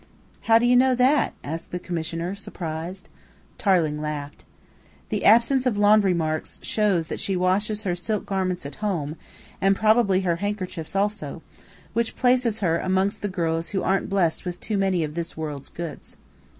[0.49, 3.07] "How do you know that?" asked the Commissioner, surprised.
[3.59, 4.45] Tarling laughed.
[5.09, 9.15] "The absence of laundry marks shows that she washes her silk garments at home,
[9.61, 11.43] and probably her handkerchiefs also,
[11.93, 15.69] which places her amongst the girls who aren't blessed with too many of this world's
[15.69, 16.17] goods.